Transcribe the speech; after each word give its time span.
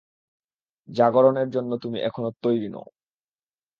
জাগরণের 0.89 1.47
জন্য 1.49 1.71
তুমি 1.77 1.97
এখনো 2.01 2.29
তৈরি 2.43 2.67
নও। 2.69 2.87